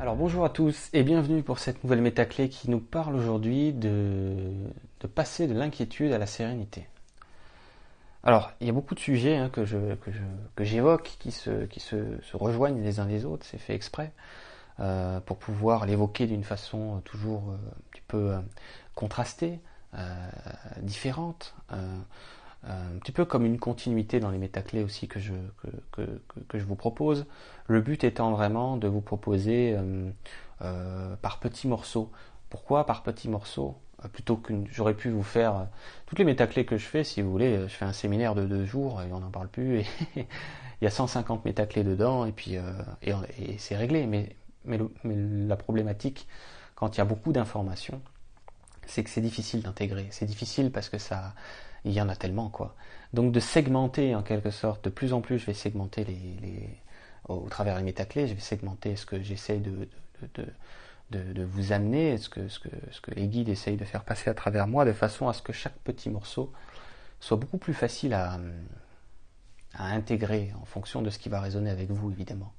[0.00, 4.52] Alors bonjour à tous et bienvenue pour cette nouvelle métaclé qui nous parle aujourd'hui de,
[5.12, 6.86] passer de l'inquiétude à la sérénité.
[8.22, 9.64] Alors il y a beaucoup de sujets hein, que,
[10.60, 11.66] j'évoque qui, se,
[12.32, 14.12] rejoignent les uns les autres, c'est fait exprès,
[14.78, 18.38] euh, pour pouvoir l'évoquer d'une façon toujours euh, un petit peu euh,
[18.94, 19.58] contrastée,
[20.82, 21.56] différente.
[22.64, 25.32] Euh, un petit peu comme une continuité dans les métaclés aussi que je,
[25.92, 26.02] que,
[26.48, 27.26] que, je vous propose.
[27.66, 30.10] Le but étant vraiment de vous proposer euh,
[30.62, 32.10] euh, par petits morceaux.
[32.50, 33.76] Pourquoi par petits morceaux?
[34.12, 35.66] Plutôt que j'aurais pu vous faire
[36.06, 38.64] toutes les métaclés que je fais, si vous voulez, je fais un séminaire de deux
[38.64, 39.80] jours et on n'en parle plus.
[39.80, 42.56] Et il y a 150 métaclés dedans et puis
[43.02, 44.06] et, c'est réglé.
[44.06, 46.28] Mais, mais la problématique,
[46.76, 48.00] quand il y a beaucoup d'informations,
[48.86, 50.06] c'est que c'est difficile d'intégrer.
[50.10, 51.34] C'est difficile parce que ça,
[51.84, 52.74] il y en a tellement quoi.
[53.12, 56.68] Donc de segmenter en quelque sorte, de plus en plus je vais segmenter les,
[57.28, 59.88] au, travers les métaclés, je vais segmenter ce que j'essaye de,
[61.44, 64.84] vous amener, ce que, ce, que, les guides essayent de faire passer à travers moi,
[64.84, 66.52] de façon à ce que chaque petit morceau
[67.20, 68.38] soit beaucoup plus facile à,
[69.74, 72.52] à intégrer en fonction de ce qui va résonner avec vous évidemment.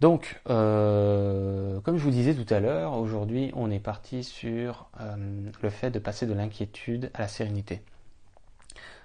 [0.00, 5.16] Donc, euh, comme je vous disais tout à l'heure, aujourd'hui on est parti sur euh,
[5.62, 7.82] le fait de passer de l'inquiétude à la sérénité.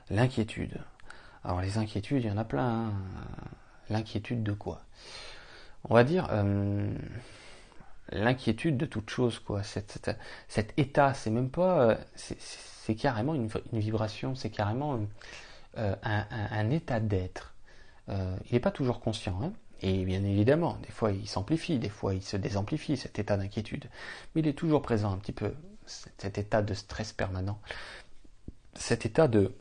[0.09, 0.79] L'inquiétude.
[1.43, 2.87] Alors les inquiétudes, il y en a plein.
[2.87, 2.93] Hein.
[3.89, 4.81] L'inquiétude de quoi?
[5.89, 6.91] On va dire euh,
[8.09, 9.61] l'inquiétude de toute chose, quoi.
[9.63, 10.09] Cet,
[10.77, 14.99] état, c'est même pas, euh, c'est carrément une, vibration, c'est carrément
[15.77, 17.53] euh, un, état d'être.
[18.07, 18.13] il
[18.53, 19.53] n'est pas toujours conscient, hein.
[19.81, 23.85] et bien évidemment, des fois il s'amplifie, des fois il se désamplifie cet état d'inquiétude,
[24.33, 25.53] mais il est toujours présent un petit peu,
[25.85, 27.59] cet état de stress permanent,
[28.73, 29.53] cet état de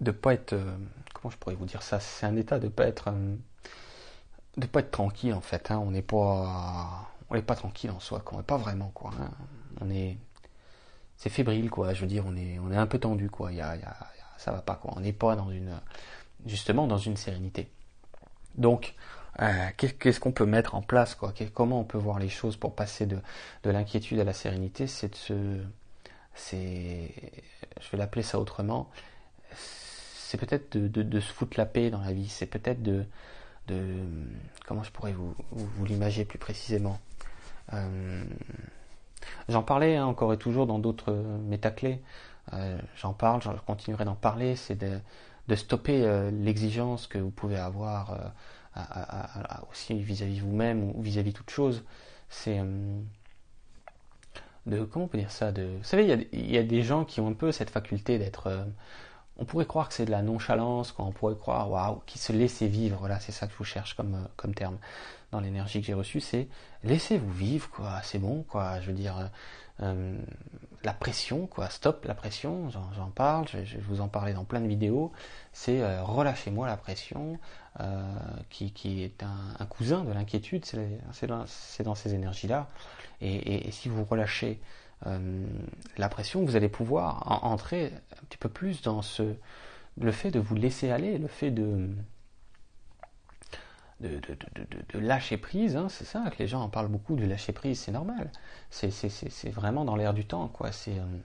[0.00, 0.76] de pas être euh,
[1.14, 2.00] comment je pourrais vous dire ça?
[2.00, 3.36] C'est un état de pas être euh,
[4.56, 5.78] de pas être tranquille en fait hein.
[5.78, 8.42] on n'est pas on n'est pas tranquille en soi quoi.
[8.42, 9.30] pas vraiment quoi hein.
[9.80, 10.18] on est
[11.18, 11.92] c'est fébrile quoi.
[11.92, 13.52] Je veux dire on est un peu tendu quoi.
[13.52, 13.76] Il y a,
[14.38, 14.94] ça va pas quoi.
[14.96, 15.78] On n'est pas dans une
[16.46, 17.68] justement dans une sérénité.
[18.54, 18.94] Donc
[19.40, 21.34] euh, qu'est-ce qu'on peut mettre en place quoi?
[21.52, 23.18] Comment on peut voir les choses pour passer de,
[23.64, 24.86] de l'inquiétude à la sérénité?
[24.86, 25.58] C'est de se
[26.34, 27.12] c'est
[27.80, 28.88] je vais l'appeler ça autrement
[30.28, 33.06] c'est peut-être de, se foutre la paix dans la vie, c'est peut-être de,
[33.66, 33.94] de,
[34.66, 36.98] comment je pourrais vous, vous, l'imager plus précisément.
[37.72, 38.22] Euh,
[39.48, 42.02] j'en parlais hein, encore et toujours dans d'autres métaclés.
[42.52, 44.54] Euh, j'en parle, je continuerai d'en parler.
[44.54, 45.00] C'est de,
[45.48, 48.34] de, stopper euh, l'exigence que vous pouvez avoir
[49.70, 51.84] aussi vis-à-vis vous-même ou vis-à-vis toute chose.
[52.28, 52.60] C'est
[54.66, 57.22] de comment on peut dire ça de, Vous savez, il y, a, des gens qui
[57.22, 58.66] ont un peu cette faculté d'être
[59.38, 62.66] on pourrait croire que c'est de la nonchalance, on pourrait croire, waouh, qui se laisser
[62.66, 64.78] vivre, voilà, c'est ça que je vous cherche comme, euh, comme terme
[65.30, 66.48] dans l'énergie que j'ai reçue, c'est
[66.82, 69.26] laissez-vous vivre, quoi, c'est bon, quoi, je veux dire, euh,
[69.82, 70.18] euh,
[70.82, 74.66] la pression, quoi, stop la pression, j'en parle, je, vous en parler dans plein de
[74.66, 75.12] vidéos,
[75.52, 77.38] c'est relâchez-moi la pression,
[78.50, 82.66] qui, est un, cousin de l'inquiétude, c'est dans, ces énergies-là,
[83.20, 84.60] et, si vous relâchez
[85.04, 87.92] la pression, vous allez pouvoir entrer
[88.28, 89.34] petit peu plus dans ce,
[89.98, 91.90] le fait de vous laisser aller, le fait de,
[94.00, 97.80] de, lâcher prise, hein, c'est ça que les gens en parlent beaucoup du lâcher prise,
[97.80, 98.30] c'est normal.
[98.70, 100.72] C'est, vraiment dans l'air du temps, quoi.
[100.72, 101.18] C'est euh,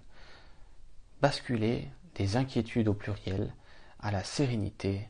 [1.21, 3.53] basculer des inquiétudes au pluriel
[3.99, 5.09] à la sérénité,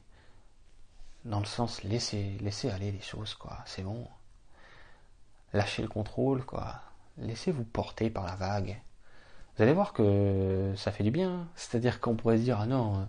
[1.26, 3.60] dans le sens laisser, laisser aller les choses, quoi.
[3.66, 4.08] C'est bon.
[5.54, 6.82] Lâcher le contrôle, quoi
[7.18, 8.82] laissez-vous porter par la vague.
[9.56, 11.48] Vous allez voir que ça fait du bien.
[11.56, 13.04] C'est-à-dire qu'on pourrait se dire ah non, euh,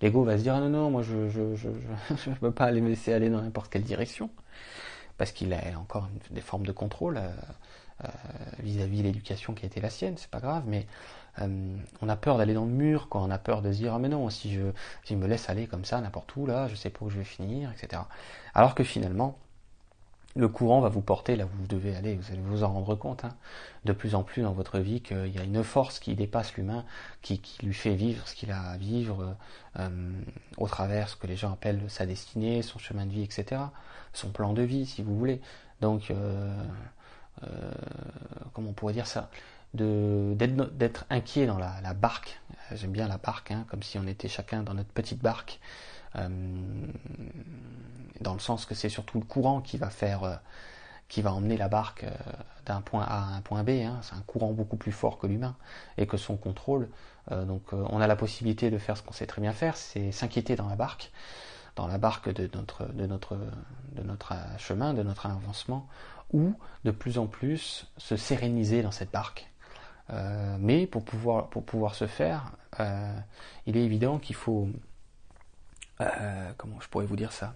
[0.00, 1.68] l'ego va se dire ah non non moi je je je
[2.16, 4.30] je, peux pas les laisser aller dans n'importe quelle direction
[5.16, 7.28] parce qu'il a encore des formes de contrôle euh,
[8.04, 8.08] euh,
[8.60, 10.14] vis-à-vis de l'éducation qui a été la sienne.
[10.16, 10.86] C'est pas grave, mais
[12.02, 14.00] on a peur d'aller dans le mur, quand on a peur de se dire ah
[14.00, 14.72] mais non si je
[15.04, 17.18] si je me laisse aller comme ça n'importe où là, je sais pas où je
[17.18, 18.02] vais finir, etc.
[18.54, 19.38] Alors que finalement
[20.38, 22.94] le courant va vous porter là où vous devez aller, vous allez vous en rendre
[22.94, 23.34] compte hein.
[23.84, 26.84] de plus en plus dans votre vie qu'il y a une force qui dépasse l'humain,
[27.22, 29.36] qui, lui fait vivre ce qu'il a à vivre
[29.80, 30.12] euh,
[30.56, 33.60] au travers ce que les gens appellent sa destinée, son chemin de vie, etc.
[34.12, 35.40] Son plan de vie, si vous voulez.
[35.80, 36.54] Donc, euh,
[37.42, 37.72] euh,
[38.52, 39.30] comment on pourrait dire ça?
[39.74, 42.40] D'être inquiet dans la, barque,
[42.72, 45.97] j'aime bien la barque, hein, comme si on était chacun dans notre petite barque, euh,
[48.20, 50.34] dans le sens que c'est surtout le courant qui va faire, euh,
[51.08, 52.10] qui va emmener la barque euh,
[52.66, 53.70] d'un point A à un point B.
[53.70, 54.00] Hein.
[54.02, 55.56] C'est un courant beaucoup plus fort que l'humain
[55.96, 56.88] et que son contrôle.
[57.30, 60.56] donc on a la possibilité de faire ce qu'on sait très bien faire, c'est s'inquiéter
[60.56, 61.12] dans la barque
[61.76, 63.36] dans la barque de notre, de notre,
[63.92, 65.86] de notre chemin, de notre avancement,
[66.32, 66.54] ou
[66.84, 69.48] de plus en plus se séréniser dans cette barque.
[70.10, 73.18] Euh, mais pour pouvoir, pour pouvoir se faire, euh,
[73.66, 74.68] il est évident qu'il faut,
[76.00, 77.54] euh, comment je pourrais vous dire ça,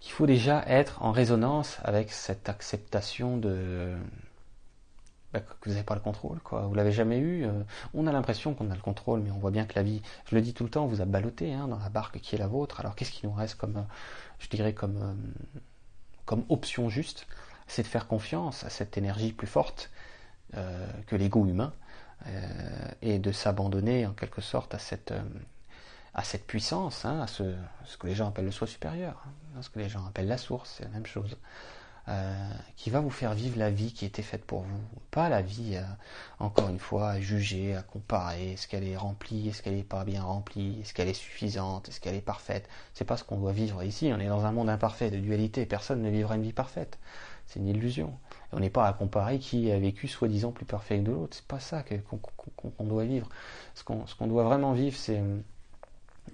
[0.00, 3.94] qu'il faut déjà être en résonance avec cette acceptation de
[5.32, 6.62] bah, que vous n'avez pas le contrôle, quoi.
[6.62, 7.46] Vous l'avez jamais eu.
[7.94, 10.00] on a l'impression qu'on a le contrôle, mais on voit bien que la vie,
[10.30, 12.38] je le dis tout le temps, vous a ballotté hein, dans la barque qui est
[12.38, 12.80] la vôtre.
[12.80, 13.84] Alors qu'est-ce qui nous reste comme,
[14.38, 15.18] je dirais comme,
[16.24, 17.26] comme option juste,
[17.66, 19.90] c'est de faire confiance à cette énergie plus forte
[20.56, 21.72] euh, que l'ego humain
[22.26, 25.22] euh, et de s'abandonner en quelque sorte à cette, euh,
[26.16, 27.44] à cette puissance, hein, à ce,
[27.98, 29.22] que les gens appellent le soi supérieur,
[29.54, 31.36] hein, ce que les gens appellent la source, c'est la même chose.
[32.76, 34.80] qui va vous faire vivre la vie qui était faite pour vous.
[35.10, 35.78] Pas la vie,
[36.38, 40.04] encore une fois, à juger, à comparer, est-ce qu'elle est remplie, est-ce qu'elle n'est pas
[40.04, 42.68] bien remplie, est-ce qu'elle est suffisante, est-ce qu'elle est parfaite.
[42.94, 45.66] C'est pas ce qu'on doit vivre ici, on est dans un monde imparfait, de dualité,
[45.66, 46.98] personne ne vivra une vie parfaite.
[47.46, 48.18] C'est une illusion.
[48.52, 51.36] On n'est pas à comparer qui a vécu soi-disant plus parfait que l'autre.
[51.36, 53.28] C'est pas ça qu'on doit vivre.
[53.74, 55.38] Ce qu'on doit vraiment vivre, c'est euh,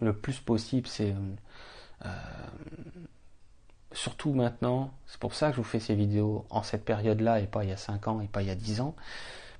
[0.02, 2.08] le plus possible, c'est euh, euh,
[3.92, 4.92] surtout maintenant.
[5.06, 7.70] C'est pour ça que je vous fais ces vidéos en cette période-là et pas il
[7.70, 8.94] y a 5 ans et pas il y a 10 ans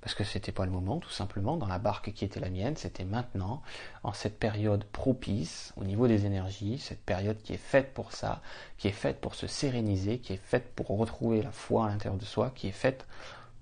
[0.02, 2.76] parce que c'était pas le moment, tout simplement, dans la barque qui était la mienne,
[2.76, 3.62] c'était maintenant,
[4.02, 8.42] en cette période propice au niveau des énergies, cette période qui est faite pour ça,
[8.78, 12.18] qui est faite pour se séréniser, qui est faite pour retrouver la foi à l'intérieur
[12.18, 13.06] de soi, qui est faite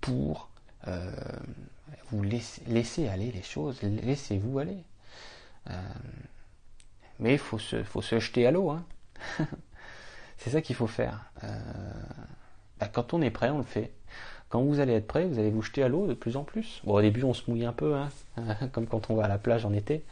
[0.01, 0.49] pour
[0.89, 1.13] euh,
[2.11, 4.83] vous laisser, aller les choses, laissez-vous aller.
[7.21, 8.71] Mais il faut se, faut se jeter à l'eau.
[8.71, 8.85] Hein.
[10.39, 11.31] C'est ça qu'il faut faire.
[11.45, 11.49] Euh,
[12.81, 13.93] bah, quand on est prêt, on le fait.
[14.49, 16.81] Quand vous allez être prêt, vous allez vous jeter à l'eau de plus en plus.
[16.85, 18.09] Bon, au début, on se mouille un peu, hein,
[18.73, 20.03] comme quand on va à la plage en été.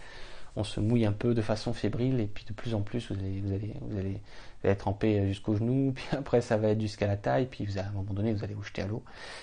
[0.55, 3.19] On se mouille un peu de façon fébrile, et puis de plus en plus, vous
[3.19, 4.21] allez, vous allez, vous allez,
[4.65, 7.83] être trempé jusqu'aux genoux, puis après, ça va être jusqu'à la taille, puis vous, à
[7.83, 9.03] un moment donné, vous allez vous jeter à l'eau.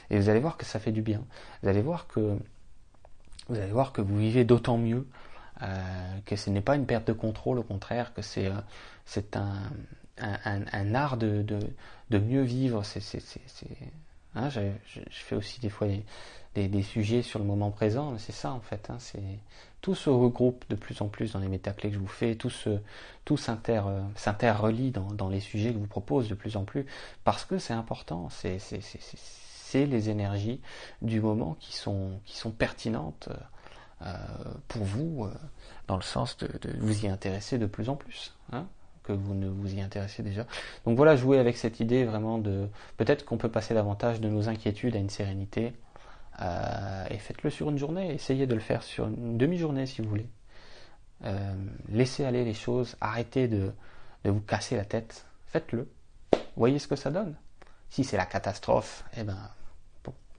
[0.10, 1.24] Et vous allez voir que ça fait du bien.
[1.62, 2.38] Vous allez voir que,
[3.50, 5.06] vous allez voir que vous vivez d'autant mieux,
[5.62, 9.22] euh, que ce n'est pas une perte de contrôle, au contraire, que c'est, euh,
[10.18, 11.46] un, un, art de,
[12.10, 12.84] de, mieux vivre.
[14.36, 14.70] Hein, je,
[15.10, 15.88] fais aussi des fois
[16.56, 18.90] des, sujets sur le moment présent, c'est ça en fait.
[18.90, 18.98] Hein,
[19.82, 22.50] tout se regroupe de plus en plus dans les métaclés que je vous fais, tout
[22.50, 22.80] se,
[23.24, 23.38] tout
[23.70, 26.86] euh, s'interrelie dans, dans, les sujets que je vous propose de plus en plus,
[27.24, 28.30] parce que c'est important.
[28.30, 30.62] C'est, c'est, les énergies
[31.02, 33.36] du moment qui sont, qui sont pertinentes euh,
[34.68, 35.34] pour vous, euh,
[35.88, 38.36] dans le sens de, de, vous y intéresser de plus en plus.
[38.52, 38.68] Hein
[39.06, 40.46] que vous ne vous y intéressez déjà.
[40.86, 44.50] Donc voilà, jouer avec cette idée vraiment de peut-être qu'on peut passer davantage de nos
[44.50, 45.74] inquiétudes à une sérénité.
[46.42, 50.10] Euh, et faites-le sur une journée, essayez de le faire sur une demi-journée si vous
[50.10, 50.28] voulez.
[51.24, 51.56] Euh,
[51.88, 53.72] laissez aller les choses, arrêtez de,
[54.26, 55.90] vous casser la tête, faites-le.
[56.58, 57.36] Voyez ce que ça donne.
[57.90, 59.38] Si c'est la catastrophe, eh ben,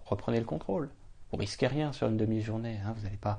[0.05, 0.91] reprenez le contrôle.
[1.31, 2.79] Vous risquez rien sur une demi-journée.
[2.85, 2.95] Hein.
[2.97, 3.39] vous n'allez pas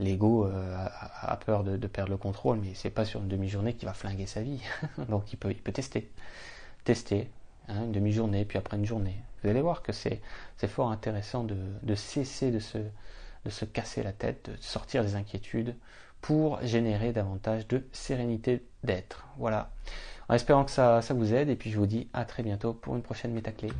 [0.00, 0.86] l'ego euh,
[1.22, 4.26] a, peur de, perdre le contrôle, mais c'est pas sur une demi-journée qu'il va flinguer
[4.26, 4.60] sa vie.
[5.08, 6.10] Donc il peut, il tester.
[6.84, 7.30] Tester
[7.68, 9.16] hein, une demi-journée, puis après une journée.
[9.42, 10.20] Vous allez voir que c'est
[10.66, 15.76] fort intéressant de, cesser de se, casser la tête, de sortir des inquiétudes
[16.20, 19.26] pour générer davantage de sérénité d'être.
[19.38, 19.70] Voilà.
[20.28, 22.74] En espérant que ça, ça vous aide, et puis je vous dis à très bientôt
[22.74, 23.70] pour une prochaine métaclé.